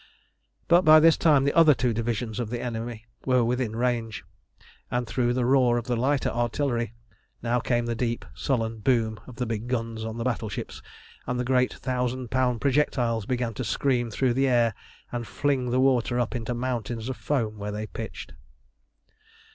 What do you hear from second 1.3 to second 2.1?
the other two